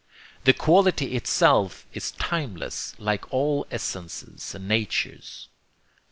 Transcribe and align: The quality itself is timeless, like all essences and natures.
The 0.45 0.53
quality 0.53 1.15
itself 1.15 1.85
is 1.93 2.09
timeless, 2.13 2.95
like 2.97 3.31
all 3.31 3.67
essences 3.69 4.55
and 4.55 4.67
natures. 4.67 5.47